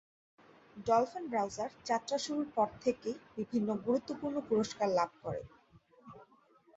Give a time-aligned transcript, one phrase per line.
[0.87, 5.41] Dolphin browser যাত্রা শুরুর পর থেকেই বিভিন্ন গুরুত্বপূর্ণ পুরস্কার লাভ করে।